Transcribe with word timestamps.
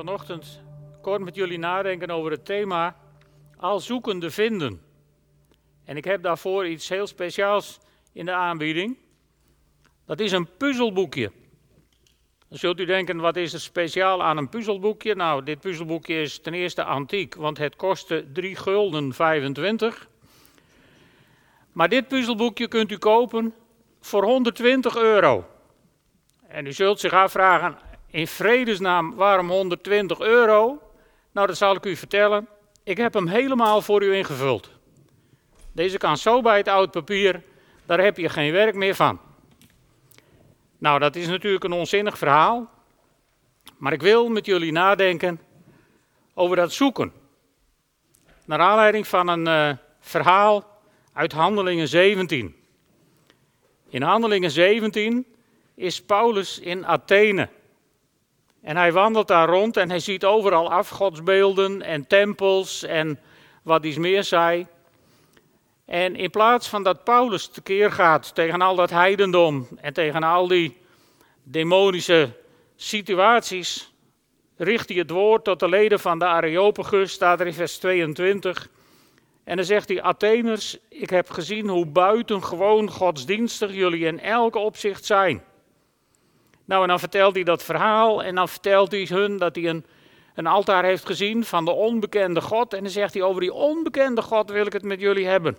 vanochtend 0.00 0.60
kort 1.02 1.22
met 1.22 1.34
jullie 1.34 1.58
nadenken 1.58 2.10
over 2.10 2.30
het 2.30 2.44
thema 2.44 2.96
al 3.56 3.80
zoekende 3.80 4.30
vinden. 4.30 4.80
En 5.84 5.96
ik 5.96 6.04
heb 6.04 6.22
daarvoor 6.22 6.66
iets 6.66 6.88
heel 6.88 7.06
speciaals 7.06 7.78
in 8.12 8.24
de 8.24 8.32
aanbieding. 8.32 8.96
Dat 10.06 10.20
is 10.20 10.32
een 10.32 10.48
puzzelboekje. 10.56 11.32
Dan 12.48 12.58
zult 12.58 12.80
u 12.80 12.84
denken, 12.84 13.16
wat 13.16 13.36
is 13.36 13.52
er 13.52 13.60
speciaal 13.60 14.22
aan 14.22 14.36
een 14.36 14.48
puzzelboekje? 14.48 15.14
Nou, 15.14 15.42
dit 15.44 15.60
puzzelboekje 15.60 16.20
is 16.20 16.38
ten 16.38 16.54
eerste 16.54 16.84
antiek, 16.84 17.34
want 17.34 17.58
het 17.58 17.76
kostte 17.76 18.26
3 18.32 18.56
gulden 18.56 19.12
25. 19.12 20.08
Maar 21.72 21.88
dit 21.88 22.08
puzzelboekje 22.08 22.68
kunt 22.68 22.90
u 22.90 22.98
kopen 22.98 23.54
voor 24.00 24.24
120 24.24 24.96
euro. 24.96 25.46
En 26.46 26.66
u 26.66 26.72
zult 26.72 27.00
zich 27.00 27.12
afvragen, 27.12 27.89
in 28.10 28.26
vredesnaam, 28.26 29.14
waarom 29.14 29.48
120 29.48 30.20
euro? 30.20 30.82
Nou, 31.32 31.46
dat 31.46 31.56
zal 31.56 31.76
ik 31.76 31.86
u 31.86 31.96
vertellen. 31.96 32.48
Ik 32.82 32.96
heb 32.96 33.14
hem 33.14 33.26
helemaal 33.26 33.82
voor 33.82 34.02
u 34.02 34.14
ingevuld. 34.14 34.70
Deze 35.72 35.98
kan 35.98 36.16
zo 36.16 36.40
bij 36.40 36.56
het 36.56 36.68
oud 36.68 36.90
papier, 36.90 37.42
daar 37.86 38.00
heb 38.00 38.16
je 38.16 38.28
geen 38.28 38.52
werk 38.52 38.74
meer 38.74 38.94
van. 38.94 39.20
Nou, 40.78 40.98
dat 40.98 41.16
is 41.16 41.26
natuurlijk 41.26 41.64
een 41.64 41.72
onzinnig 41.72 42.18
verhaal. 42.18 42.70
Maar 43.76 43.92
ik 43.92 44.02
wil 44.02 44.28
met 44.28 44.46
jullie 44.46 44.72
nadenken 44.72 45.40
over 46.34 46.56
dat 46.56 46.72
zoeken. 46.72 47.12
Naar 48.44 48.58
aanleiding 48.58 49.06
van 49.06 49.28
een 49.28 49.46
uh, 49.46 49.76
verhaal 50.00 50.80
uit 51.12 51.32
Handelingen 51.32 51.88
17. 51.88 52.56
In 53.88 54.02
Handelingen 54.02 54.50
17 54.50 55.26
is 55.74 56.02
Paulus 56.02 56.58
in 56.58 56.86
Athene. 56.86 57.48
En 58.62 58.76
hij 58.76 58.92
wandelt 58.92 59.28
daar 59.28 59.48
rond 59.48 59.76
en 59.76 59.88
hij 59.90 60.00
ziet 60.00 60.24
overal 60.24 60.70
afgodsbeelden 60.70 61.82
en 61.82 62.06
tempels 62.06 62.82
en 62.82 63.20
wat 63.62 63.84
iets 63.84 63.96
meer 63.96 64.24
zei. 64.24 64.66
En 65.84 66.16
in 66.16 66.30
plaats 66.30 66.68
van 66.68 66.82
dat 66.82 67.04
Paulus 67.04 67.46
tekeer 67.46 67.92
gaat 67.92 68.34
tegen 68.34 68.60
al 68.60 68.74
dat 68.74 68.90
heidendom 68.90 69.68
en 69.80 69.92
tegen 69.92 70.22
al 70.22 70.48
die 70.48 70.76
demonische 71.42 72.32
situaties, 72.76 73.92
richt 74.56 74.88
hij 74.88 74.98
het 74.98 75.10
woord 75.10 75.44
tot 75.44 75.60
de 75.60 75.68
leden 75.68 76.00
van 76.00 76.18
de 76.18 76.24
Areopagus, 76.24 77.12
staat 77.12 77.40
er 77.40 77.46
in 77.46 77.52
vers 77.52 77.78
22. 77.78 78.68
En 79.44 79.56
dan 79.56 79.64
zegt 79.64 79.88
hij, 79.88 80.02
Atheners, 80.02 80.78
ik 80.88 81.10
heb 81.10 81.30
gezien 81.30 81.68
hoe 81.68 81.86
buitengewoon 81.86 82.90
godsdienstig 82.90 83.72
jullie 83.72 84.06
in 84.06 84.20
elk 84.20 84.54
opzicht 84.54 85.04
zijn. 85.04 85.42
Nou, 86.70 86.82
en 86.82 86.88
dan 86.88 86.98
vertelt 86.98 87.34
hij 87.34 87.44
dat 87.44 87.62
verhaal 87.62 88.22
en 88.22 88.34
dan 88.34 88.48
vertelt 88.48 88.90
hij 88.90 89.06
hun 89.08 89.36
dat 89.36 89.54
hij 89.54 89.68
een, 89.68 89.84
een 90.34 90.46
altaar 90.46 90.84
heeft 90.84 91.06
gezien 91.06 91.44
van 91.44 91.64
de 91.64 91.70
onbekende 91.70 92.40
God. 92.40 92.74
En 92.74 92.82
dan 92.82 92.92
zegt 92.92 93.14
hij, 93.14 93.22
over 93.22 93.40
die 93.40 93.52
onbekende 93.52 94.22
God 94.22 94.50
wil 94.50 94.66
ik 94.66 94.72
het 94.72 94.82
met 94.82 95.00
jullie 95.00 95.26
hebben. 95.26 95.56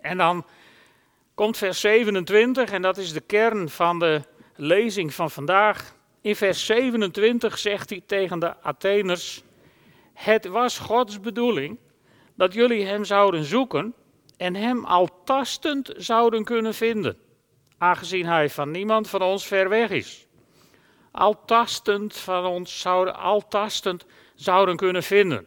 En 0.00 0.18
dan 0.18 0.46
komt 1.34 1.56
vers 1.56 1.80
27 1.80 2.70
en 2.70 2.82
dat 2.82 2.96
is 2.96 3.12
de 3.12 3.20
kern 3.20 3.68
van 3.68 3.98
de 3.98 4.20
lezing 4.56 5.14
van 5.14 5.30
vandaag. 5.30 5.94
In 6.20 6.36
vers 6.36 6.66
27 6.66 7.58
zegt 7.58 7.90
hij 7.90 8.02
tegen 8.06 8.38
de 8.38 8.56
Atheners, 8.62 9.42
het 10.14 10.46
was 10.46 10.78
Gods 10.78 11.20
bedoeling 11.20 11.78
dat 12.34 12.54
jullie 12.54 12.86
hem 12.86 13.04
zouden 13.04 13.44
zoeken 13.44 13.94
en 14.36 14.54
hem 14.54 14.84
al 14.84 15.08
tastend 15.24 15.94
zouden 15.96 16.44
kunnen 16.44 16.74
vinden 16.74 17.26
aangezien 17.78 18.26
hij 18.26 18.50
van 18.50 18.70
niemand 18.70 19.08
van 19.08 19.22
ons 19.22 19.46
ver 19.46 19.68
weg 19.68 19.90
is. 19.90 20.26
Al 21.10 21.44
tastend 21.44 22.16
van 22.16 22.46
ons 22.46 22.80
zouden, 22.80 23.14
al 23.16 23.48
tastend 23.48 24.06
zouden 24.34 24.76
kunnen 24.76 25.02
vinden. 25.02 25.46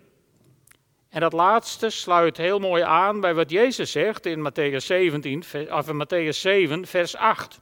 En 1.10 1.22
dat 1.22 1.34
laatste 1.34 1.90
sluit 1.90 2.38
heel 2.38 2.60
mooi 2.60 2.84
aan 2.84 3.20
bij 3.20 3.34
wat 3.34 3.50
Jezus 3.50 3.92
zegt 3.92 4.26
in 4.26 4.50
Matthäus, 4.50 4.86
17, 4.86 5.44
of 5.72 5.90
in 5.90 6.06
Matthäus 6.06 6.38
7, 6.38 6.88
vers 6.88 7.16
8. 7.16 7.60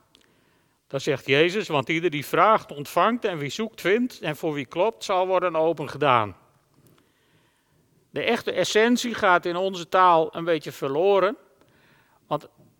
Daar 0.87 0.99
zegt 0.99 1.25
Jezus, 1.25 1.67
want 1.67 1.89
ieder 1.89 2.09
die 2.09 2.25
vraagt 2.25 2.71
ontvangt 2.71 3.25
en 3.25 3.37
wie 3.37 3.49
zoekt 3.49 3.81
vindt 3.81 4.19
en 4.19 4.35
voor 4.35 4.53
wie 4.53 4.65
klopt 4.65 5.03
zal 5.03 5.27
worden 5.27 5.55
open 5.55 5.89
gedaan. 5.89 6.35
De 8.09 8.23
echte 8.23 8.51
essentie 8.51 9.13
gaat 9.13 9.45
in 9.45 9.55
onze 9.55 9.89
taal 9.89 10.35
een 10.35 10.43
beetje 10.43 10.71
verloren, 10.71 11.37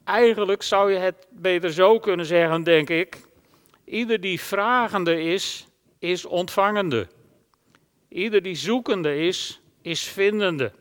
Eigenlijk 0.10 0.64
zou 0.64 0.92
je 0.92 0.98
het 0.98 1.28
beter 1.30 1.74
zo 1.74 2.00
kunnen 2.00 2.26
zeggen, 2.26 2.64
denk 2.64 2.90
ik. 2.90 3.18
Ieder 3.86 4.22
die 4.22 4.42
vragende 4.42 5.22
is, 5.24 5.68
is 6.00 6.26
ontvangende. 6.26 7.08
Ieder 8.08 8.42
die 8.42 8.56
zoekende 8.56 9.18
is, 9.18 9.62
is 9.82 10.04
vindende. 10.04 10.72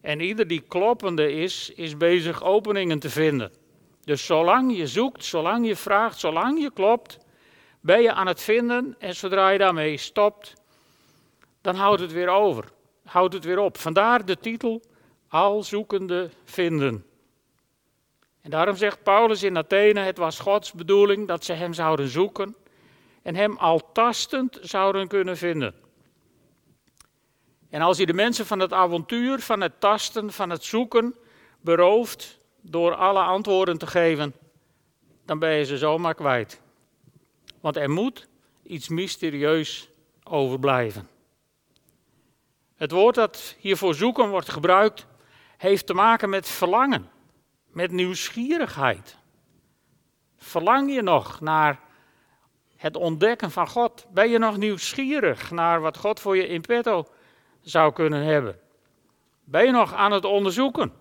En 0.00 0.20
ieder 0.20 0.46
die 0.46 0.60
kloppende 0.60 1.32
is, 1.32 1.72
is 1.74 1.96
bezig 1.96 2.42
openingen 2.42 2.98
te 2.98 3.10
vinden. 3.10 3.52
Dus 4.04 4.26
zolang 4.26 4.76
je 4.76 4.86
zoekt, 4.86 5.24
zolang 5.24 5.66
je 5.66 5.76
vraagt, 5.76 6.18
zolang 6.18 6.60
je 6.60 6.70
klopt, 6.70 7.18
ben 7.80 8.02
je 8.02 8.12
aan 8.12 8.26
het 8.26 8.42
vinden. 8.42 8.96
En 8.98 9.14
zodra 9.14 9.48
je 9.48 9.58
daarmee 9.58 9.96
stopt, 9.96 10.52
dan 11.60 11.74
houdt 11.74 12.00
het 12.00 12.12
weer 12.12 12.28
over. 12.28 12.64
Houdt 13.04 13.34
het 13.34 13.44
weer 13.44 13.58
op. 13.58 13.78
Vandaar 13.78 14.24
de 14.24 14.36
titel 14.38 14.82
Al 15.28 15.62
zoekende 15.62 16.30
vinden. 16.44 17.04
En 18.44 18.50
daarom 18.50 18.76
zegt 18.76 19.02
Paulus 19.02 19.42
in 19.42 19.56
Athene: 19.56 20.00
het 20.00 20.18
was 20.18 20.38
Gods 20.38 20.72
bedoeling 20.72 21.28
dat 21.28 21.44
ze 21.44 21.52
hem 21.52 21.72
zouden 21.72 22.08
zoeken 22.08 22.56
en 23.22 23.34
hem 23.34 23.56
al 23.56 23.92
tastend 23.92 24.58
zouden 24.62 25.08
kunnen 25.08 25.36
vinden. 25.36 25.74
En 27.70 27.80
als 27.80 27.96
hij 27.96 28.06
de 28.06 28.12
mensen 28.12 28.46
van 28.46 28.58
het 28.58 28.72
avontuur, 28.72 29.40
van 29.40 29.60
het 29.60 29.80
tasten, 29.80 30.32
van 30.32 30.50
het 30.50 30.64
zoeken 30.64 31.14
berooft 31.60 32.38
door 32.60 32.94
alle 32.94 33.20
antwoorden 33.20 33.78
te 33.78 33.86
geven, 33.86 34.34
dan 35.24 35.38
ben 35.38 35.52
je 35.52 35.64
ze 35.64 35.78
zomaar 35.78 36.14
kwijt. 36.14 36.60
Want 37.60 37.76
er 37.76 37.90
moet 37.90 38.28
iets 38.62 38.88
mysterieus 38.88 39.88
overblijven. 40.24 41.08
Het 42.76 42.90
woord 42.90 43.14
dat 43.14 43.56
hiervoor 43.58 43.94
zoeken 43.94 44.28
wordt 44.28 44.50
gebruikt, 44.50 45.06
heeft 45.56 45.86
te 45.86 45.94
maken 45.94 46.30
met 46.30 46.48
verlangen 46.48 47.12
met 47.74 47.90
nieuwsgierigheid. 47.90 49.16
Verlang 50.36 50.92
je 50.92 51.02
nog 51.02 51.40
naar 51.40 51.80
het 52.76 52.96
ontdekken 52.96 53.50
van 53.50 53.68
God? 53.68 54.06
Ben 54.10 54.30
je 54.30 54.38
nog 54.38 54.56
nieuwsgierig 54.56 55.50
naar 55.50 55.80
wat 55.80 55.96
God 55.96 56.20
voor 56.20 56.36
je 56.36 56.46
in 56.46 56.60
petto 56.60 57.06
zou 57.60 57.92
kunnen 57.92 58.22
hebben? 58.22 58.58
Ben 59.44 59.64
je 59.64 59.70
nog 59.70 59.94
aan 59.94 60.12
het 60.12 60.24
onderzoeken? 60.24 60.92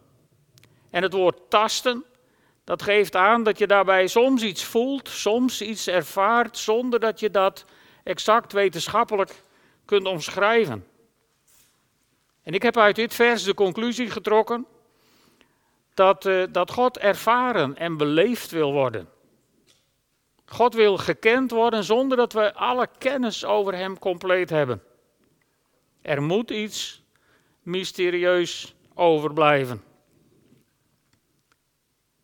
En 0.89 1.03
het 1.03 1.13
woord 1.13 1.49
tasten, 1.49 2.05
dat 2.63 2.81
geeft 2.81 3.15
aan 3.15 3.43
dat 3.43 3.57
je 3.57 3.67
daarbij 3.67 4.07
soms 4.07 4.43
iets 4.43 4.63
voelt, 4.63 5.09
soms 5.09 5.61
iets 5.61 5.87
ervaart, 5.87 6.57
zonder 6.57 6.99
dat 6.99 7.19
je 7.19 7.31
dat 7.31 7.65
exact 8.03 8.51
wetenschappelijk 8.51 9.43
kunt 9.85 10.05
omschrijven. 10.05 10.87
En 12.43 12.53
ik 12.53 12.61
heb 12.61 12.77
uit 12.77 12.95
dit 12.95 13.13
vers 13.13 13.43
de 13.43 13.53
conclusie 13.53 14.09
getrokken 14.09 14.65
dat, 15.93 16.25
uh, 16.25 16.43
dat 16.51 16.71
God 16.71 16.97
ervaren 16.97 17.77
en 17.77 17.97
beleefd 17.97 18.51
wil 18.51 18.71
worden. 18.71 19.09
God 20.45 20.73
wil 20.73 20.97
gekend 20.97 21.51
worden 21.51 21.83
zonder 21.83 22.17
dat 22.17 22.33
we 22.33 22.53
alle 22.53 22.87
kennis 22.97 23.45
over 23.45 23.75
Hem 23.75 23.99
compleet 23.99 24.49
hebben. 24.49 24.83
Er 26.01 26.21
moet 26.21 26.51
iets 26.51 27.03
mysterieus 27.61 28.75
overblijven. 28.93 29.83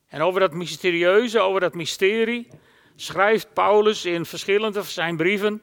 En 0.08 0.22
over 0.22 0.40
dat 0.40 0.54
mysterieuze, 0.54 1.40
over 1.40 1.60
dat 1.60 1.74
mysterie, 1.74 2.48
schrijft 2.96 3.54
Paulus 3.54 4.06
in 4.06 4.26
verschillende 4.26 4.84
van 4.84 4.92
zijn 4.92 5.18
brieven, 5.18 5.62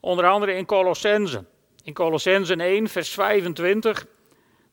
onder 0.00 0.26
andere 0.26 0.54
in 0.54 0.66
Colossense. 0.66 1.44
In 1.82 1.92
Colossense 1.92 2.56
1, 2.56 2.88
vers 2.88 3.10
25 3.10 4.06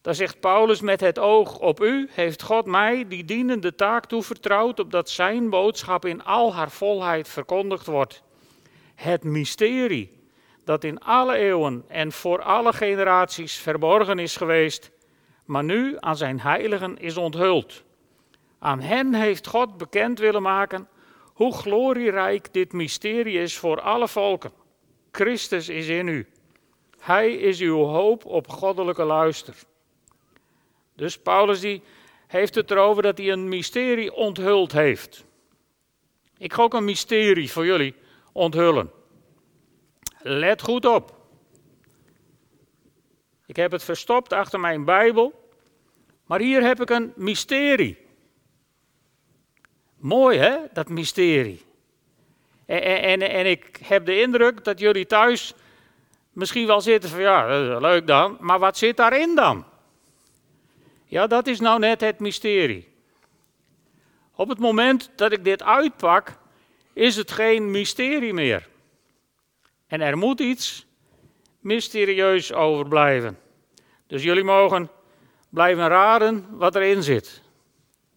daar 0.01 0.15
zegt 0.15 0.39
Paulus, 0.39 0.81
met 0.81 0.99
het 0.99 1.19
oog 1.19 1.59
op 1.59 1.81
u 1.81 2.09
heeft 2.11 2.41
God 2.41 2.65
mij 2.65 3.07
die 3.07 3.25
dienende 3.25 3.75
taak 3.75 4.05
toevertrouwd, 4.05 4.79
opdat 4.79 5.09
zijn 5.09 5.49
boodschap 5.49 6.05
in 6.05 6.23
al 6.23 6.53
haar 6.53 6.71
volheid 6.71 7.27
verkondigd 7.27 7.85
wordt. 7.85 8.23
Het 8.95 9.23
mysterie 9.23 10.19
dat 10.63 10.83
in 10.83 10.99
alle 10.99 11.35
eeuwen 11.35 11.83
en 11.87 12.11
voor 12.11 12.41
alle 12.41 12.73
generaties 12.73 13.55
verborgen 13.55 14.19
is 14.19 14.35
geweest, 14.35 14.91
maar 15.45 15.63
nu 15.63 15.95
aan 15.99 16.17
zijn 16.17 16.39
heiligen 16.39 16.97
is 16.97 17.17
onthuld. 17.17 17.83
Aan 18.59 18.81
hen 18.81 19.13
heeft 19.13 19.47
God 19.47 19.77
bekend 19.77 20.19
willen 20.19 20.41
maken 20.41 20.87
hoe 21.33 21.53
glorierijk 21.53 22.53
dit 22.53 22.73
mysterie 22.73 23.39
is 23.39 23.57
voor 23.57 23.81
alle 23.81 24.07
volken. 24.07 24.51
Christus 25.11 25.69
is 25.69 25.87
in 25.87 26.07
u. 26.07 26.27
Hij 26.99 27.33
is 27.33 27.59
uw 27.59 27.77
hoop 27.77 28.25
op 28.25 28.47
goddelijke 28.47 29.03
luister. 29.03 29.55
Dus 31.01 31.19
Paulus 31.19 31.59
die 31.59 31.81
heeft 32.27 32.55
het 32.55 32.71
erover 32.71 33.03
dat 33.03 33.17
hij 33.17 33.31
een 33.31 33.49
mysterie 33.49 34.13
onthuld 34.13 34.71
heeft. 34.71 35.25
Ik 36.37 36.53
ga 36.53 36.61
ook 36.61 36.73
een 36.73 36.83
mysterie 36.83 37.51
voor 37.51 37.65
jullie 37.65 37.95
onthullen. 38.31 38.91
Let 40.19 40.61
goed 40.61 40.85
op. 40.85 41.15
Ik 43.45 43.55
heb 43.55 43.71
het 43.71 43.83
verstopt 43.83 44.33
achter 44.33 44.59
mijn 44.59 44.85
Bijbel. 44.85 45.49
Maar 46.25 46.39
hier 46.39 46.63
heb 46.63 46.81
ik 46.81 46.89
een 46.89 47.13
mysterie. 47.15 47.97
Mooi 49.97 50.37
hè, 50.37 50.57
dat 50.73 50.89
mysterie. 50.89 51.65
En, 52.65 52.81
en, 52.81 53.21
en 53.21 53.45
ik 53.45 53.79
heb 53.83 54.05
de 54.05 54.21
indruk 54.21 54.63
dat 54.63 54.79
jullie 54.79 55.05
thuis 55.05 55.53
misschien 56.31 56.67
wel 56.67 56.81
zitten 56.81 57.09
van 57.09 57.21
ja, 57.21 57.45
leuk 57.79 58.07
dan, 58.07 58.37
maar 58.39 58.59
wat 58.59 58.77
zit 58.77 58.97
daarin 58.97 59.35
dan? 59.35 59.69
Ja, 61.11 61.27
dat 61.27 61.47
is 61.47 61.59
nou 61.59 61.79
net 61.79 62.01
het 62.01 62.19
mysterie. 62.19 62.87
Op 64.35 64.49
het 64.49 64.59
moment 64.59 65.11
dat 65.15 65.31
ik 65.31 65.43
dit 65.43 65.63
uitpak, 65.63 66.37
is 66.93 67.15
het 67.15 67.31
geen 67.31 67.71
mysterie 67.71 68.33
meer. 68.33 68.67
En 69.87 70.01
er 70.01 70.17
moet 70.17 70.39
iets 70.39 70.85
mysterieus 71.59 72.53
overblijven. 72.53 73.37
Dus 74.07 74.23
jullie 74.23 74.43
mogen 74.43 74.89
blijven 75.49 75.87
raden 75.87 76.45
wat 76.49 76.75
erin 76.75 77.03
zit. 77.03 77.41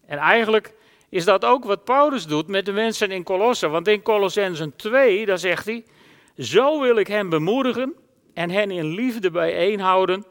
En 0.05 0.17
eigenlijk 0.17 0.73
is 1.09 1.25
dat 1.25 1.45
ook 1.45 1.63
wat 1.63 1.83
Paulus 1.83 2.25
doet 2.25 2.47
met 2.47 2.65
de 2.65 2.71
mensen 2.71 3.11
in 3.11 3.23
Colosse. 3.23 3.67
Want 3.67 3.87
in 3.87 4.01
Colossensen 4.01 4.75
2, 4.75 5.25
daar 5.25 5.39
zegt 5.39 5.65
hij: 5.65 5.85
Zo 6.37 6.81
wil 6.81 6.97
ik 6.97 7.07
hen 7.07 7.29
bemoedigen 7.29 7.93
en 8.33 8.49
hen 8.49 8.71
in 8.71 8.85
liefde 8.85 9.31
bijeenhouden, 9.31 10.25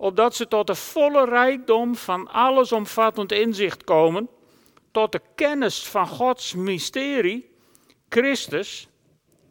opdat 0.00 0.34
ze 0.34 0.48
tot 0.48 0.66
de 0.66 0.74
volle 0.74 1.24
rijkdom 1.24 1.96
van 1.96 2.28
allesomvattend 2.28 3.32
inzicht 3.32 3.84
komen, 3.84 4.28
tot 4.90 5.12
de 5.12 5.20
kennis 5.34 5.86
van 5.86 6.06
Gods 6.06 6.54
mysterie, 6.54 7.50
Christus, 8.08 8.88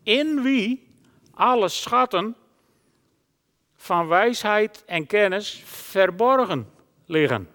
in 0.03 0.41
wie 0.41 0.87
alle 1.33 1.67
schatten 1.67 2.35
van 3.75 4.07
wijsheid 4.07 4.83
en 4.85 5.05
kennis 5.05 5.61
verborgen 5.65 6.69
liggen. 7.05 7.49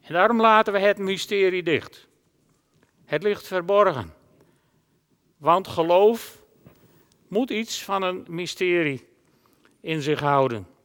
En 0.00 0.12
daarom 0.12 0.40
laten 0.40 0.72
we 0.72 0.78
het 0.78 0.98
mysterie 0.98 1.62
dicht. 1.62 2.08
Het 3.04 3.22
ligt 3.22 3.46
verborgen. 3.46 4.14
Want 5.36 5.68
geloof 5.68 6.42
moet 7.28 7.50
iets 7.50 7.84
van 7.84 8.02
een 8.02 8.24
mysterie 8.28 9.08
in 9.80 10.02
zich 10.02 10.20
houden. 10.20 10.77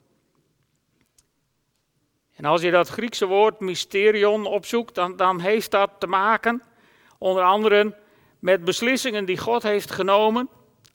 Als 2.46 2.62
je 2.62 2.72
dat 2.72 2.90
Griekse 2.90 3.26
woord 3.26 3.60
mysterion 3.60 4.46
opzoekt, 4.46 4.96
dan, 4.96 5.16
dan 5.16 5.40
heeft 5.40 5.72
dat 5.72 5.90
te 5.98 6.08
maken 6.08 6.64
onder 7.18 7.44
andere 7.44 7.96
met 8.40 8.64
beslissingen 8.64 9.26
die 9.26 9.38
God 9.38 9.64
heeft 9.64 9.92
genomen 9.92 10.50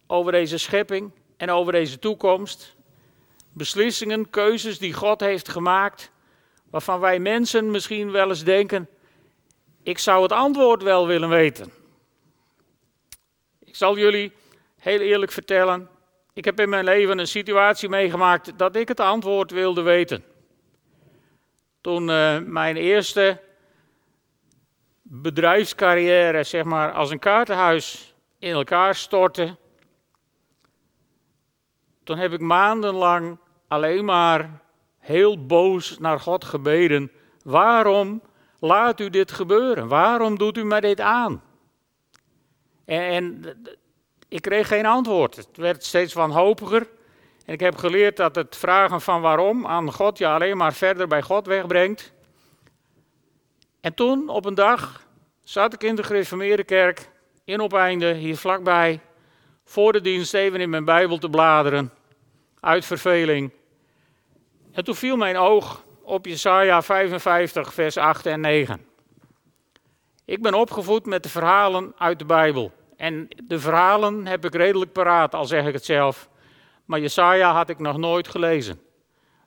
over 0.07 0.33
deze 0.33 0.59
schepping 0.59 1.11
en 1.37 1.51
over 1.51 1.73
deze 1.73 1.99
toekomst. 1.99 2.77
Beslissingen, 3.53 4.31
keuzes 4.31 4.79
die 4.79 4.93
God 4.93 5.21
heeft 5.21 5.49
gemaakt, 5.49 6.11
waarvan 6.71 7.01
wij 7.01 7.19
mensen 7.19 7.71
misschien 7.71 8.11
wel 8.11 8.29
eens 8.29 8.45
denken, 8.45 8.89
ik 9.83 9.99
zou 9.99 10.23
het 10.23 10.33
antwoord 10.33 10.83
wel 10.83 11.07
willen 11.07 11.29
weten. 11.29 11.73
Ik 13.65 13.77
zal 13.77 13.99
jullie 13.99 14.33
heel 14.79 15.01
eerlijk 15.01 15.33
vertellen, 15.33 15.89
ik 16.33 16.45
heb 16.45 16.61
in 16.61 16.69
mijn 16.69 16.85
leven 16.85 17.19
een 17.19 17.27
situatie 17.27 17.89
meegemaakt 17.89 18.59
dat 18.59 18.77
ik 18.77 18.89
het 18.89 19.01
antwoord 19.01 19.51
wilde 19.51 19.83
weten. 19.83 20.25
Toen 21.81 22.09
uh, 22.09 22.39
mijn 22.39 22.77
eerste 22.77 23.41
bedrijfscarrière, 25.03 26.45
zeg 26.45 26.65
maar, 26.65 26.93
als 26.93 27.11
een 27.11 27.19
kaartenhuis 27.19 28.15
in 28.39 28.53
elkaar 28.53 28.95
stortte, 28.95 29.57
toen 32.05 32.19
heb 32.19 32.33
ik 32.33 32.41
maandenlang 32.41 33.39
alleen 33.69 34.05
maar 34.05 34.61
heel 34.99 35.47
boos 35.47 35.99
naar 35.99 36.21
God 36.21 36.45
gebeden. 36.45 37.11
Waarom 37.45 38.23
laat 38.59 39.01
u 39.01 39.11
dit 39.11 39.33
gebeuren? 39.33 39.89
Waarom 39.89 40.39
doet 40.39 40.57
u 40.57 40.65
mij 40.65 40.81
dit 40.81 41.01
aan? 41.01 41.43
En, 42.85 43.03
en 43.03 43.57
ik 44.29 44.43
kreeg 44.43 44.69
geen 44.69 44.87
antwoord. 44.87 45.37
Het 45.37 45.57
werd 45.57 45.85
steeds 45.85 46.13
wanhopiger. 46.13 46.89
En 47.49 47.55
ik 47.55 47.61
heb 47.61 47.77
geleerd 47.77 48.17
dat 48.17 48.35
het 48.35 48.57
vragen 48.57 49.01
van 49.01 49.21
waarom 49.21 49.67
aan 49.67 49.93
God 49.93 50.19
je 50.19 50.27
alleen 50.27 50.57
maar 50.57 50.73
verder 50.73 51.07
bij 51.07 51.23
God 51.23 51.47
wegbrengt. 51.47 52.13
En 53.81 53.95
toen, 53.95 54.29
op 54.29 54.45
een 54.45 54.55
dag, 54.55 55.07
zat 55.43 55.73
ik 55.73 55.83
in 55.83 55.95
de 55.95 56.03
gereformeerde 56.03 56.65
kerk 56.65 57.11
in 57.45 57.61
Opeinde, 57.61 58.13
hier 58.15 58.37
vlakbij, 58.37 59.01
voor 59.65 59.93
de 59.93 60.01
dienst 60.01 60.35
even 60.35 60.61
in 60.61 60.71
mijn 60.71 60.85
Bijbel 60.85 61.19
te 61.19 61.31
bladeren, 61.31 61.93
uit 62.61 62.85
verveling. 62.85 63.51
En 64.73 64.85
toen 64.85 64.95
viel 64.95 65.17
mijn 65.17 65.37
oog 65.37 65.85
op 66.03 66.27
Jesaja 66.27 66.83
55, 66.83 67.75
vers 67.75 67.97
8 67.97 68.27
en 68.27 68.41
9. 68.41 68.87
Ik 70.25 70.43
ben 70.43 70.55
opgevoed 70.55 71.07
met 71.07 71.23
de 71.23 71.29
verhalen 71.29 71.93
uit 71.99 72.19
de 72.19 72.25
Bijbel. 72.25 72.73
En 72.97 73.29
de 73.45 73.61
verhalen 73.61 74.27
heb 74.27 74.45
ik 74.45 74.55
redelijk 74.55 74.93
paraat, 74.93 75.35
al 75.35 75.45
zeg 75.45 75.67
ik 75.67 75.73
het 75.73 75.85
zelf. 75.85 76.29
Maar 76.89 77.01
Jesaja 77.01 77.53
had 77.53 77.69
ik 77.69 77.79
nog 77.79 77.97
nooit 77.97 78.29
gelezen 78.29 78.81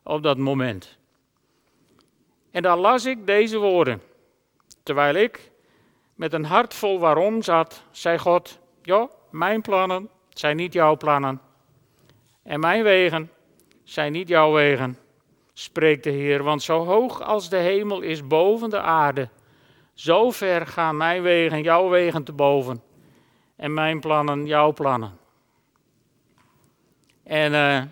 op 0.04 0.24
dat 0.24 0.38
moment. 0.38 0.98
En 2.52 2.62
dan 2.62 2.80
las 2.80 3.06
ik 3.06 3.26
deze 3.28 3.58
woorden. 3.58 4.02
Terwijl 4.84 5.16
ik 5.16 5.52
met 6.16 6.34
een 6.34 6.46
hart 6.46 6.74
vol 6.74 7.00
waarom 7.00 7.42
zat, 7.42 7.84
zei 7.92 8.18
God: 8.18 8.60
Ja, 8.82 9.10
mijn 9.30 9.62
plannen 9.62 10.10
zijn 10.30 10.56
niet 10.56 10.74
jouw 10.74 10.98
plannen. 10.98 11.42
En 12.44 12.60
mijn 12.60 12.84
wegen 12.84 13.32
zijn 13.84 14.12
niet 14.12 14.28
jouw 14.28 14.54
wegen, 14.54 14.98
spreekt 15.54 16.04
de 16.04 16.10
Heer. 16.10 16.44
Want 16.44 16.64
zo 16.64 16.86
hoog 16.86 17.22
als 17.22 17.50
de 17.50 17.58
hemel 17.58 18.02
is 18.02 18.28
boven 18.28 18.70
de 18.70 18.82
aarde, 18.82 19.30
zo 19.94 20.32
ver 20.32 20.68
gaan 20.68 20.98
mijn 20.98 21.22
wegen 21.22 21.62
jouw 21.62 21.90
wegen 21.90 22.24
te 22.24 22.34
boven 22.34 22.84
en 23.56 23.74
mijn 23.74 24.00
plannen 24.00 24.46
jouw 24.46 24.74
plannen. 24.74 25.21
En 27.24 27.54
uh, 27.54 27.84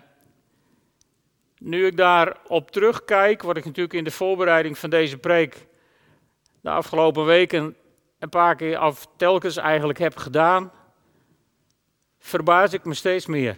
nu 1.58 1.86
ik 1.86 1.96
daarop 1.96 2.70
terugkijk, 2.70 3.42
wat 3.42 3.56
ik 3.56 3.64
natuurlijk 3.64 3.94
in 3.94 4.04
de 4.04 4.10
voorbereiding 4.10 4.78
van 4.78 4.90
deze 4.90 5.18
preek 5.18 5.66
de 6.60 6.70
afgelopen 6.70 7.24
weken 7.24 7.76
een 8.18 8.28
paar 8.28 8.56
keer 8.56 8.76
af 8.76 9.06
telkens 9.16 9.56
eigenlijk 9.56 9.98
heb 9.98 10.16
gedaan, 10.16 10.72
verbaas 12.18 12.72
ik 12.72 12.84
me 12.84 12.94
steeds 12.94 13.26
meer. 13.26 13.56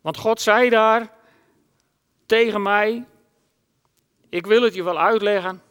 Want 0.00 0.16
God 0.16 0.40
zei 0.40 0.70
daar 0.70 1.12
tegen 2.26 2.62
mij: 2.62 3.04
Ik 4.28 4.46
wil 4.46 4.62
het 4.62 4.74
je 4.74 4.82
wel 4.82 4.98
uitleggen, 4.98 5.62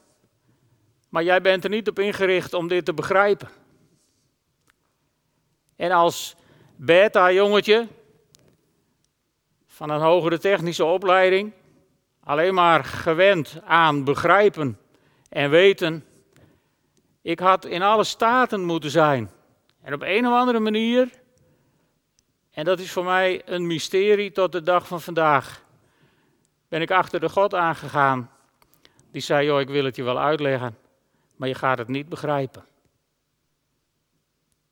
maar 1.09 1.23
jij 1.23 1.41
bent 1.41 1.63
er 1.63 1.69
niet 1.69 1.89
op 1.89 1.99
ingericht 1.99 2.53
om 2.53 2.67
dit 2.67 2.85
te 2.85 2.93
begrijpen. 2.93 3.49
En 5.75 5.91
als 5.91 6.35
beta-jongetje 6.75 7.87
van 9.73 9.89
een 9.89 10.01
hogere 10.01 10.39
technische 10.39 10.85
opleiding, 10.85 11.53
alleen 12.23 12.53
maar 12.53 12.83
gewend 12.83 13.59
aan 13.65 14.03
begrijpen 14.03 14.79
en 15.29 15.49
weten, 15.49 16.05
ik 17.21 17.39
had 17.39 17.65
in 17.65 17.81
alle 17.81 18.03
staten 18.03 18.65
moeten 18.65 18.89
zijn. 18.89 19.31
En 19.81 19.93
op 19.93 20.01
een 20.01 20.27
of 20.27 20.33
andere 20.33 20.59
manier, 20.59 21.09
en 22.51 22.65
dat 22.65 22.79
is 22.79 22.91
voor 22.91 23.03
mij 23.03 23.41
een 23.45 23.67
mysterie 23.67 24.31
tot 24.31 24.51
de 24.51 24.61
dag 24.61 24.87
van 24.87 25.01
vandaag, 25.01 25.63
ben 26.67 26.81
ik 26.81 26.91
achter 26.91 27.19
de 27.19 27.29
God 27.29 27.53
aangegaan. 27.53 28.31
Die 29.11 29.21
zei, 29.21 29.45
joh, 29.45 29.59
ik 29.59 29.69
wil 29.69 29.85
het 29.85 29.95
je 29.95 30.03
wel 30.03 30.19
uitleggen, 30.19 30.77
maar 31.35 31.47
je 31.47 31.55
gaat 31.55 31.77
het 31.77 31.87
niet 31.87 32.09
begrijpen. 32.09 32.65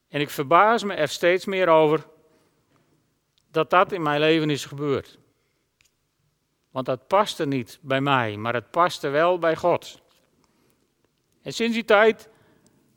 En 0.10 0.22
ik 0.22 0.29
verbaas 0.29 0.84
me 0.84 0.93
er 0.93 1.08
steeds 1.08 1.46
meer 1.46 1.67
over 1.67 2.05
dat 3.51 3.70
dat 3.70 3.91
in 3.91 4.01
mijn 4.01 4.20
leven 4.20 4.50
is 4.50 4.65
gebeurd. 4.65 5.20
Want 6.72 6.86
dat 6.86 7.08
paste 7.08 7.46
niet 7.46 7.79
bij 7.81 8.01
mij, 8.01 8.38
maar 8.38 8.53
het 8.53 8.72
paste 8.72 9.10
wel 9.10 9.39
bij 9.39 9.55
God. 9.55 10.01
En 11.41 11.53
sinds 11.53 11.74
die 11.74 11.86
tijd 11.86 12.29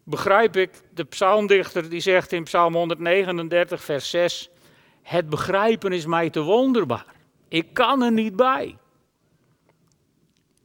begrijp 0.04 0.56
ik 0.56 0.70
de 0.90 1.04
psalmdichter 1.04 1.90
die 1.90 2.00
zegt 2.00 2.32
in 2.32 2.42
Psalm 2.42 2.74
139, 2.74 3.84
vers 3.84 4.10
6: 4.10 4.50
Het 5.02 5.28
begrijpen 5.28 5.92
is 5.92 6.06
mij 6.06 6.30
te 6.30 6.40
wonderbaar. 6.40 7.06
Ik 7.48 7.72
kan 7.72 8.02
er 8.02 8.12
niet 8.12 8.36
bij. 8.36 8.76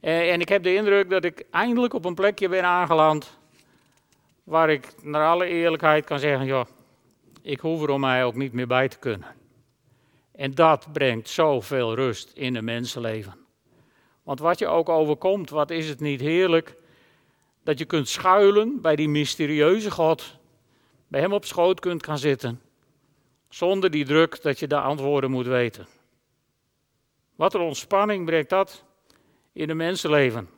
En 0.00 0.40
ik 0.40 0.48
heb 0.48 0.62
de 0.62 0.74
indruk 0.74 1.10
dat 1.10 1.24
ik 1.24 1.44
eindelijk 1.50 1.94
op 1.94 2.04
een 2.04 2.14
plekje 2.14 2.48
ben 2.48 2.64
aangeland 2.64 3.38
waar 4.44 4.70
ik 4.70 4.94
naar 5.02 5.26
alle 5.26 5.46
eerlijkheid 5.46 6.04
kan 6.04 6.18
zeggen, 6.18 6.46
joh, 6.46 6.64
ik 7.42 7.60
hoef 7.60 7.82
er 7.82 7.90
om 7.90 8.00
mij 8.00 8.24
ook 8.24 8.34
niet 8.34 8.52
meer 8.52 8.66
bij 8.66 8.88
te 8.88 8.98
kunnen. 8.98 9.39
En 10.40 10.54
dat 10.54 10.92
brengt 10.92 11.28
zoveel 11.28 11.94
rust 11.94 12.30
in 12.34 12.54
een 12.54 12.64
mensenleven. 12.64 13.34
Want 14.22 14.40
wat 14.40 14.58
je 14.58 14.66
ook 14.66 14.88
overkomt, 14.88 15.50
wat 15.50 15.70
is 15.70 15.88
het 15.88 16.00
niet 16.00 16.20
heerlijk 16.20 16.76
dat 17.62 17.78
je 17.78 17.84
kunt 17.84 18.08
schuilen 18.08 18.80
bij 18.80 18.96
die 18.96 19.08
mysterieuze 19.08 19.90
God, 19.90 20.38
bij 21.08 21.20
Hem 21.20 21.32
op 21.32 21.44
schoot 21.44 21.80
kunt 21.80 22.04
gaan 22.04 22.18
zitten, 22.18 22.60
zonder 23.48 23.90
die 23.90 24.04
druk 24.04 24.42
dat 24.42 24.58
je 24.58 24.66
de 24.66 24.80
antwoorden 24.80 25.30
moet 25.30 25.46
weten. 25.46 25.86
Wat 27.36 27.54
een 27.54 27.60
ontspanning 27.60 28.24
brengt 28.24 28.50
dat 28.50 28.84
in 29.52 29.70
een 29.70 29.76
mensenleven. 29.76 30.48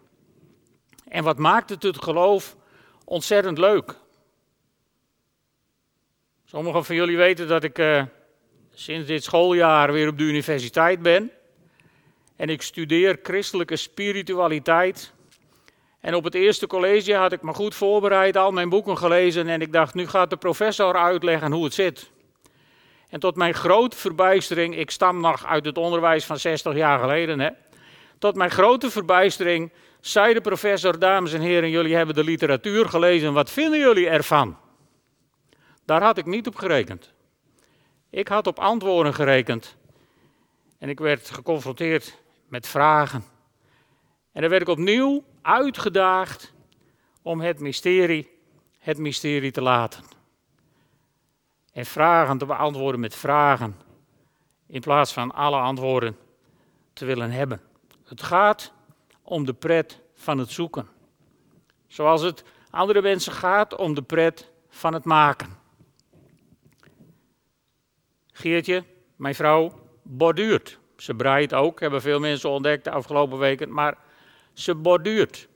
En 1.08 1.24
wat 1.24 1.38
maakt 1.38 1.70
het 1.70 1.82
het 1.82 2.02
geloof 2.02 2.56
ontzettend 3.04 3.58
leuk? 3.58 3.96
Sommigen 6.44 6.84
van 6.84 6.94
jullie 6.94 7.16
weten 7.16 7.48
dat 7.48 7.64
ik 7.64 7.78
uh, 7.78 8.04
sinds 8.74 9.06
dit 9.06 9.24
schooljaar 9.24 9.92
weer 9.92 10.08
op 10.08 10.18
de 10.18 10.24
universiteit 10.24 11.02
ben. 11.02 11.30
En 12.36 12.48
ik 12.48 12.62
studeer 12.62 13.18
christelijke 13.22 13.76
spiritualiteit. 13.76 15.12
En 16.00 16.14
op 16.14 16.24
het 16.24 16.34
eerste 16.34 16.66
college 16.66 17.14
had 17.14 17.32
ik 17.32 17.42
me 17.42 17.54
goed 17.54 17.74
voorbereid, 17.74 18.36
al 18.36 18.50
mijn 18.50 18.68
boeken 18.68 18.98
gelezen. 18.98 19.48
En 19.48 19.60
ik 19.60 19.72
dacht, 19.72 19.94
nu 19.94 20.06
gaat 20.06 20.30
de 20.30 20.36
professor 20.36 20.96
uitleggen 20.96 21.52
hoe 21.52 21.64
het 21.64 21.74
zit. 21.74 22.10
En 23.08 23.20
tot 23.20 23.36
mijn 23.36 23.54
grote 23.54 23.96
verbijstering, 23.96 24.76
ik 24.76 24.90
stam 24.90 25.20
nog 25.20 25.46
uit 25.46 25.64
het 25.64 25.78
onderwijs 25.78 26.24
van 26.24 26.38
60 26.38 26.74
jaar 26.74 26.98
geleden. 26.98 27.40
Hè, 27.40 27.50
tot 28.18 28.34
mijn 28.34 28.50
grote 28.50 28.90
verbijstering 28.90 29.72
zei 30.00 30.34
de 30.34 30.40
professor, 30.40 30.98
dames 30.98 31.32
en 31.32 31.40
heren, 31.40 31.70
jullie 31.70 31.94
hebben 31.94 32.14
de 32.14 32.24
literatuur 32.24 32.88
gelezen. 32.88 33.32
Wat 33.32 33.50
vinden 33.50 33.78
jullie 33.78 34.08
ervan? 34.08 34.56
Daar 35.84 36.02
had 36.02 36.18
ik 36.18 36.26
niet 36.26 36.46
op 36.46 36.56
gerekend. 36.56 37.12
Ik 38.12 38.28
had 38.28 38.46
op 38.46 38.58
antwoorden 38.58 39.14
gerekend. 39.14 39.76
En 40.78 40.88
ik 40.88 40.98
werd 40.98 41.30
geconfronteerd 41.30 42.22
met 42.48 42.66
vragen. 42.66 43.24
En 44.32 44.40
dan 44.40 44.50
werd 44.50 44.62
ik 44.62 44.68
opnieuw 44.68 45.24
uitgedaagd 45.42 46.52
om 47.22 47.40
het 47.40 47.60
mysterie, 47.60 48.30
het 48.78 48.98
mysterie 48.98 49.50
te 49.50 49.62
laten. 49.62 50.04
En 51.72 51.86
vragen 51.86 52.38
te 52.38 52.46
beantwoorden 52.46 53.00
met 53.00 53.14
vragen, 53.14 53.76
in 54.66 54.80
plaats 54.80 55.12
van 55.12 55.30
alle 55.30 55.58
antwoorden 55.58 56.16
te 56.92 57.04
willen 57.04 57.30
hebben. 57.30 57.60
Het 58.04 58.22
gaat 58.22 58.72
om 59.22 59.44
de 59.44 59.54
pret 59.54 60.00
van 60.14 60.38
het 60.38 60.50
zoeken. 60.50 60.88
Zoals 61.86 62.22
het 62.22 62.44
andere 62.70 63.02
mensen 63.02 63.32
gaat 63.32 63.76
om 63.76 63.94
de 63.94 64.02
pret 64.02 64.50
van 64.68 64.94
het 64.94 65.04
maken. 65.04 65.61
Geertje, 68.32 68.84
mijn 69.16 69.34
vrouw, 69.34 69.72
borduurt. 70.02 70.78
Ze 70.96 71.14
breidt 71.14 71.54
ook, 71.54 71.80
hebben 71.80 72.00
veel 72.00 72.20
mensen 72.20 72.50
ontdekt 72.50 72.84
de 72.84 72.90
afgelopen 72.90 73.38
weken, 73.38 73.72
maar 73.72 73.98
ze 74.52 74.74
borduurt. 74.74 75.48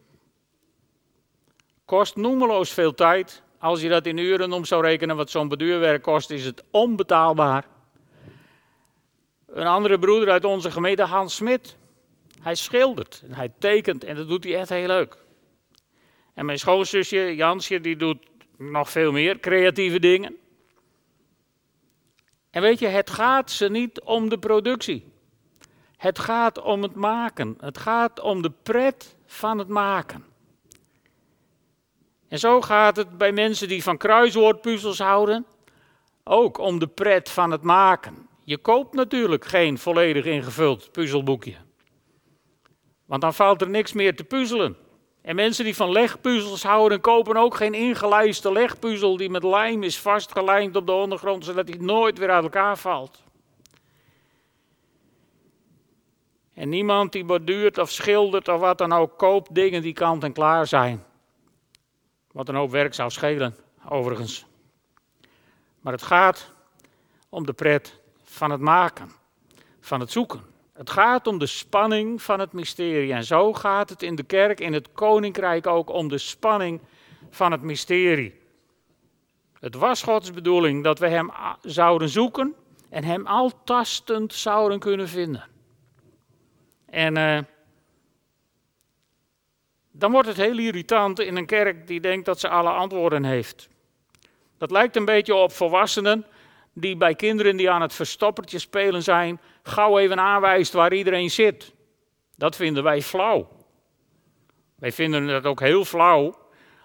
Kost 1.85 2.17
noemeloos 2.17 2.73
veel 2.73 2.95
tijd. 2.95 3.43
Als 3.59 3.81
je 3.81 3.89
dat 3.89 4.07
in 4.07 4.17
uren 4.17 4.53
om 4.53 4.65
zou 4.65 4.83
rekenen 4.83 5.17
wat 5.17 5.31
zo'n 5.31 5.49
borduurwerk 5.49 6.03
kost, 6.03 6.31
is 6.31 6.45
het 6.45 6.65
onbetaalbaar. 6.71 7.67
Een 9.47 9.67
andere 9.67 9.99
broeder 9.99 10.31
uit 10.31 10.45
onze 10.45 10.71
gemeente, 10.71 11.03
Hans 11.03 11.35
Smit, 11.35 11.77
hij 12.41 12.55
schildert 12.55 13.23
en 13.27 13.35
hij 13.35 13.53
tekent 13.59 14.05
en 14.05 14.17
dat 14.17 14.29
doet 14.29 14.45
hij 14.45 14.57
echt 14.57 14.69
heel 14.69 14.87
leuk. 14.87 15.17
En 16.35 16.47
mijn 16.47 16.59
schoonzusje 16.59 17.35
Jansje, 17.35 17.81
die 17.81 17.97
doet 17.97 18.27
nog 18.57 18.91
veel 18.91 19.13
meer 19.13 19.41
creatieve 19.41 19.99
dingen. 19.99 20.37
En 22.57 22.63
weet 22.63 22.79
je, 22.79 22.87
het 22.87 23.11
gaat 23.11 23.51
ze 23.51 23.69
niet 23.69 24.01
om 24.01 24.29
de 24.29 24.39
productie. 24.39 25.13
Het 25.97 26.19
gaat 26.19 26.63
om 26.63 26.83
het 26.83 26.95
maken. 26.95 27.57
Het 27.61 27.79
gaat 27.79 28.21
om 28.21 28.43
de 28.43 28.53
pret 28.63 29.17
van 29.27 29.59
het 29.59 29.69
maken. 29.69 30.25
En 32.29 32.39
zo 32.39 32.61
gaat 32.61 32.97
het 32.97 33.19
bij 33.19 33.33
mensen 33.33 33.69
die 33.69 33.83
van 33.83 33.97
kruiswoordpuzzels 33.97 34.99
houden, 34.99 35.47
ook 36.25 36.59
om 36.59 36.79
de 36.79 36.87
pret 36.87 37.31
van 37.31 37.51
het 37.51 37.63
maken. 37.63 38.29
Je 38.45 38.59
koopt 38.59 38.95
natuurlijk 38.95 39.45
geen 39.45 39.79
volledig 39.79 40.25
ingevuld 40.25 40.93
puzzelboekje. 40.93 41.57
Want 43.07 43.23
dan 43.23 43.35
valt 43.35 43.61
er 43.61 43.71
niks 43.71 43.93
meer 43.93 44.17
te 44.17 44.25
puzzelen. 44.25 44.77
En 45.27 45.35
mensen 45.35 45.65
die 45.65 45.77
van 45.77 45.93
legpuzzels 45.93 46.63
houden, 46.63 47.01
kopen 47.01 47.37
ook 47.37 47.55
geen 47.55 47.75
ingelijste 47.75 48.53
legpuzzel 48.53 49.17
die 49.17 49.31
met 49.31 49.43
lijm 49.43 49.83
is 49.83 50.01
vastgelijmd 50.01 50.77
op 50.77 50.87
de 50.87 50.93
ondergrond, 50.93 51.45
zodat 51.45 51.69
hij 51.69 51.79
nooit 51.79 52.19
weer 52.19 52.31
uit 52.31 52.43
elkaar 52.43 52.79
valt. 52.79 53.23
En 56.55 56.69
niemand 56.69 57.13
die 57.13 57.25
borduurt 57.25 57.79
of 57.79 57.91
schildert 57.91 58.49
of 58.49 58.61
wat 58.61 58.79
dan 58.79 58.93
ook, 58.93 59.19
koopt 59.19 59.55
dingen 59.55 59.83
die 59.83 59.93
kant 59.93 60.25
en 60.25 60.33
klaar 60.33 60.67
zijn. 60.67 61.05
Wat 62.33 62.49
een 62.49 62.55
hoop 62.55 62.71
werk 62.71 62.95
zou 62.95 63.11
schelen, 63.11 63.57
overigens. 63.89 64.47
Maar 65.81 65.93
het 65.93 66.03
gaat 66.03 66.51
om 67.29 67.47
de 67.47 67.53
pret 67.53 68.01
van 68.23 68.51
het 68.51 68.61
maken, 68.61 69.13
van 69.81 70.01
het 70.01 70.11
zoeken. 70.11 70.56
Het 70.77 70.91
gaat 70.91 71.27
om 71.27 71.39
de 71.39 71.47
spanning 71.47 72.23
van 72.23 72.41
het 72.41 72.53
mysterie. 72.53 73.13
En 73.13 73.25
zo 73.25 73.53
gaat 73.53 73.91
het 73.91 74.03
in 74.03 74.15
de 74.15 74.23
kerk, 74.23 74.61
in 74.61 74.73
het 74.73 74.93
koninkrijk 74.93 75.67
ook 75.67 75.91
om 75.91 76.09
de 76.09 76.19
spanning 76.19 76.81
van 77.31 77.53
het 77.53 77.63
mysterie. 77.63 78.35
Het 79.61 79.75
was 79.75 80.03
Gods 80.03 80.33
bedoeling 80.33 80.85
dat 80.85 80.99
we 80.99 81.09
Hem 81.09 81.31
zouden 81.63 82.09
zoeken 82.09 82.55
en 82.89 83.05
Hem 83.05 83.27
altastend 83.27 84.35
zouden 84.35 84.79
kunnen 84.79 85.09
vinden. 85.09 85.45
En 86.87 87.17
uh, 87.17 87.39
dan 89.93 90.13
wordt 90.13 90.29
het 90.29 90.37
heel 90.37 90.59
irritant 90.59 91.21
in 91.21 91.37
een 91.37 91.47
kerk 91.47 91.87
die 91.87 92.01
denkt 92.01 92.27
dat 92.27 92.41
ze 92.41 92.49
alle 92.49 92.71
antwoorden 92.71 93.25
heeft. 93.25 93.69
Dat 94.59 94.71
lijkt 94.71 94.97
een 94.97 95.05
beetje 95.05 95.35
op 95.35 95.53
volwassenen 95.53 96.27
die 96.79 96.97
bij 96.97 97.15
kinderen 97.15 97.57
die 97.57 97.71
aan 97.71 97.81
het 97.81 97.95
verstoppertje 97.95 98.59
spelen 98.59 99.03
zijn, 99.03 99.41
gauw 99.63 99.99
even 99.99 100.21
aanwijst 100.21 100.73
waar 100.73 100.93
iedereen 100.93 101.31
zit. 101.31 101.75
Dat 102.37 102.57
vinden 102.57 102.83
wij 102.83 103.03
flauw. 103.03 103.49
Wij 104.75 104.93
vinden 104.93 105.29
het 105.29 105.47
ook 105.47 105.61
heel 105.61 105.85
flauw 105.85 106.39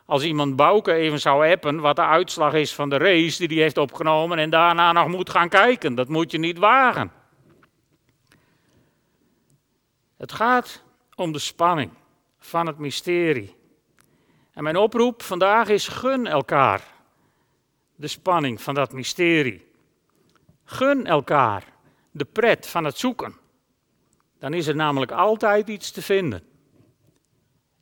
als 0.05 0.23
iemand 0.23 0.55
Bouke 0.55 0.93
even 0.93 1.19
zou 1.19 1.51
appen 1.51 1.79
wat 1.79 1.95
de 1.95 2.05
uitslag 2.05 2.53
is 2.53 2.73
van 2.73 2.89
de 2.89 2.97
race 2.97 3.37
die 3.37 3.47
hij 3.47 3.57
heeft 3.57 3.77
opgenomen 3.77 4.37
en 4.37 4.49
daarna 4.49 4.91
nog 4.91 5.07
moet 5.07 5.29
gaan 5.29 5.49
kijken. 5.49 5.95
Dat 5.95 6.07
moet 6.07 6.31
je 6.31 6.37
niet 6.37 6.57
wagen. 6.57 7.11
Het 10.17 10.31
gaat 10.31 10.83
om 11.15 11.31
de 11.31 11.39
spanning 11.39 11.91
van 12.39 12.67
het 12.67 12.77
mysterie. 12.77 13.55
En 14.53 14.63
mijn 14.63 14.77
oproep 14.77 15.23
vandaag 15.23 15.67
is: 15.67 15.87
gun 15.87 16.27
elkaar 16.27 16.83
de 17.95 18.07
spanning 18.07 18.61
van 18.61 18.73
dat 18.73 18.91
mysterie. 18.91 19.70
Gun 20.71 21.05
elkaar 21.05 21.73
de 22.11 22.25
pret 22.25 22.67
van 22.67 22.83
het 22.83 22.97
zoeken. 22.97 23.35
Dan 24.39 24.53
is 24.53 24.67
er 24.67 24.75
namelijk 24.75 25.11
altijd 25.11 25.67
iets 25.67 25.91
te 25.91 26.01
vinden. 26.01 26.43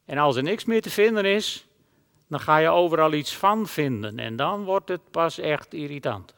En 0.06 0.18
als 0.18 0.36
er 0.36 0.44
niks 0.44 0.66
meer 0.66 0.82
te 0.82 0.90
vinden 0.90 1.26
is, 1.26 1.68
dan 2.28 2.40
ga 2.40 2.58
je 2.58 2.70
overal 2.70 3.14
iets 3.14 3.38
van 3.38 3.68
vinden 3.68 4.20
en 4.20 4.36
dan 4.36 4.64
wordt 4.64 4.90
het 4.90 5.12
pas 5.12 5.38
echt 5.38 5.74
irritant. 5.74 6.34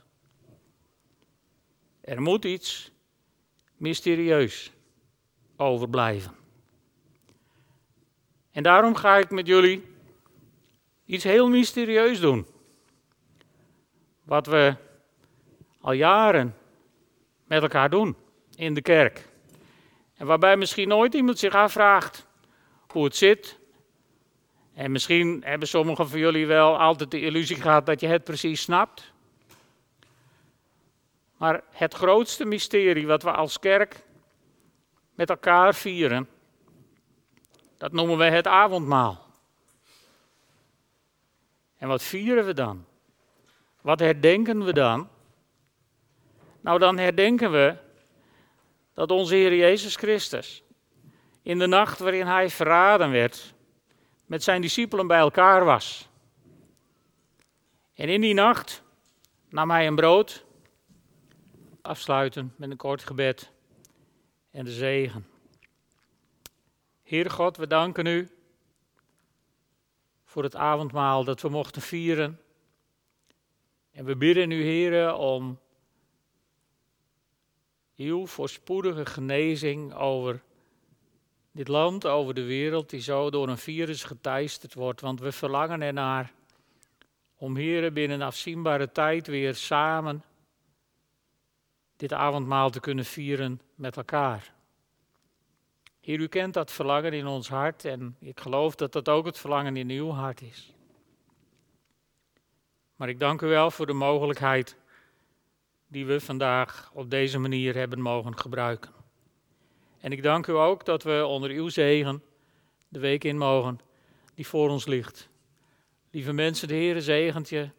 Er 2.01 2.22
moet 2.22 2.46
iets 2.46 2.91
mysterieus 3.77 4.72
overblijven. 5.58 6.36
En 8.51 8.63
daarom 8.63 8.96
ga 8.96 9.17
ik 9.17 9.29
met 9.29 9.48
jullie 9.48 9.84
iets 11.05 11.24
heel 11.24 11.50
mysterieus 11.50 12.20
doen. 12.20 12.46
Wat 14.24 14.46
we 14.48 14.75
al 15.81 15.91
jaren 15.91 16.55
met 17.45 17.61
elkaar 17.61 17.89
doen 17.89 18.15
in 18.55 18.73
de 18.73 18.81
kerk. 18.81 19.29
En 20.15 20.25
waarbij 20.25 20.57
misschien 20.57 20.88
nooit 20.88 21.13
iemand 21.13 21.39
zich 21.39 21.53
afvraagt 21.53 22.27
hoe 22.88 23.03
het 23.03 23.15
zit. 23.15 23.59
En 24.73 24.91
misschien 24.91 25.41
hebben 25.45 25.67
sommigen 25.67 26.09
van 26.09 26.19
jullie 26.19 26.47
wel 26.47 26.79
altijd 26.79 27.11
de 27.11 27.21
illusie 27.21 27.61
gehad 27.61 27.85
dat 27.85 28.00
je 28.00 28.07
het 28.07 28.23
precies 28.23 28.61
snapt. 28.61 29.11
Maar 31.38 31.61
het 31.69 31.93
grootste 31.93 32.45
mysterie 32.45 33.07
wat 33.07 33.23
we 33.23 33.31
als 33.31 33.59
kerk 33.59 34.03
met 35.15 35.29
elkaar 35.29 35.75
vieren, 35.75 36.29
dat 37.77 37.91
noemen 37.91 38.17
we 38.17 38.23
het 38.23 38.47
avondmaal. 38.47 39.29
En 41.77 41.88
wat 41.88 42.03
vieren 42.03 42.45
we 42.45 42.53
dan? 42.53 42.85
Wat 43.81 44.00
herdenken 44.00 44.63
we 44.63 44.73
dan? 44.73 45.09
Nou, 46.62 46.80
dan 46.80 46.98
herdenken 46.98 47.51
we 47.51 47.77
dat 48.94 49.12
onze 49.12 49.36
Heer 49.36 49.56
Jezus 49.56 49.96
Christus 49.96 50.63
in 51.41 51.60
de 51.60 51.68
nacht 51.68 52.00
waarin 52.00 52.27
Hij 52.27 52.50
verraden 52.50 53.12
werd, 53.12 53.53
met 54.25 54.44
zijn 54.44 54.62
discipelen 54.62 55.08
bij 55.08 55.20
elkaar 55.20 55.65
was. 55.65 56.10
En 57.94 58.10
in 58.10 58.22
die 58.22 58.34
nacht 58.34 58.84
nam 59.50 59.70
Hij 59.70 59.88
een 59.88 59.96
brood, 59.96 60.46
afsluiten 61.82 62.53
met 62.58 62.72
een 62.72 62.77
kort 62.77 63.03
gebed 63.03 63.51
en 64.51 64.65
de 64.65 64.72
zegen. 64.72 65.27
Heer 67.03 67.30
God, 67.30 67.58
we 67.58 67.68
danken 67.68 68.06
U 68.06 68.30
voor 70.25 70.44
het 70.44 70.56
avondmaal 70.56 71.24
dat 71.24 71.41
we 71.41 71.50
mochten 71.50 71.82
vieren. 71.82 72.39
En 73.91 74.06
we 74.06 74.15
bidden 74.15 74.51
U, 74.51 74.63
Heer, 74.63 75.13
om 75.13 75.60
heel 77.95 78.27
voorspoedige 78.27 79.05
genezing 79.05 79.93
over 79.93 80.41
dit 81.51 81.67
land, 81.67 82.05
over 82.05 82.33
de 82.33 82.43
wereld, 82.43 82.89
die 82.89 83.01
zo 83.01 83.29
door 83.29 83.48
een 83.48 83.57
virus 83.57 84.03
geteisterd 84.03 84.74
wordt. 84.74 85.01
Want 85.01 85.19
we 85.19 85.31
verlangen 85.31 85.81
ernaar 85.81 86.33
om 87.36 87.55
hier 87.55 87.93
binnen 87.93 88.21
afzienbare 88.21 88.91
tijd 88.91 89.27
weer 89.27 89.55
samen 89.55 90.24
dit 91.95 92.13
avondmaal 92.13 92.69
te 92.69 92.79
kunnen 92.79 93.05
vieren 93.05 93.62
met 93.75 93.98
elkaar. 93.98 94.53
Heer, 96.00 96.19
u 96.19 96.27
kent 96.27 96.53
dat 96.53 96.71
verlangen 96.71 97.13
in 97.13 97.27
ons 97.27 97.50
hart 97.50 97.86
en 97.86 98.15
ik 98.19 98.39
geloof 98.39 98.75
dat 98.75 98.91
dat 98.91 99.10
ook 99.10 99.25
het 99.25 99.38
verlangen 99.38 99.77
in 99.77 99.89
uw 99.89 100.10
hart 100.10 100.41
is. 100.41 100.74
Maar 102.95 103.10
ik 103.10 103.19
dank 103.19 103.41
u 103.41 103.48
wel 103.48 103.71
voor 103.71 103.86
de 103.86 103.93
mogelijkheid 103.93 104.75
die 105.91 106.05
we 106.05 106.19
vandaag 106.19 106.91
op 106.93 107.10
deze 107.10 107.38
manier 107.38 107.75
hebben 107.75 108.01
mogen 108.01 108.38
gebruiken. 108.38 108.91
En 110.00 110.12
ik 110.12 110.24
dank 110.24 110.48
u 110.48 110.53
ook 110.53 110.86
dat 110.86 111.03
we 111.03 111.25
onder 111.25 111.50
uw 111.50 111.69
zegen 111.69 112.24
de 112.88 113.00
week 113.00 113.24
in 113.24 113.38
mogen 113.38 113.79
die 114.33 114.48
voor 114.48 114.69
ons 114.69 114.86
ligt. 114.86 115.29
Lieve 116.12 116.31
mensen, 116.33 116.67
de 116.67 116.74
Heere 116.74 117.01
zegent 117.01 117.50
je 117.50 117.69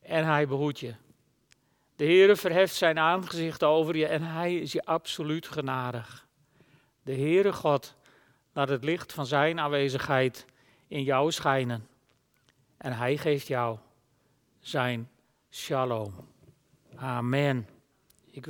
en 0.00 0.24
hij 0.24 0.46
behoedt 0.46 0.80
je. 0.80 0.94
De 1.96 2.04
Heere 2.04 2.36
verheft 2.36 2.74
zijn 2.74 2.98
aangezicht 2.98 3.64
over 3.64 3.96
je 3.96 4.06
en 4.06 4.22
hij 4.22 4.56
is 4.56 4.72
je 4.72 4.84
absoluut 4.84 5.48
genadig. 5.48 6.26
De 7.02 7.14
Heere 7.14 7.52
God 7.52 7.94
laat 8.52 8.68
het 8.68 8.84
licht 8.84 9.12
van 9.12 9.26
zijn 9.26 9.60
aanwezigheid 9.60 10.44
in 10.88 11.02
jou 11.02 11.30
schijnen. 11.30 11.88
En 12.76 12.92
hij 12.92 13.16
geeft 13.16 13.46
jou 13.46 13.78
zijn 14.60 15.10
shalom. 15.50 16.14
Amen. 17.02 17.66